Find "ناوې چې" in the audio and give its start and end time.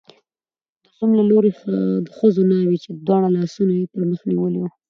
2.51-2.89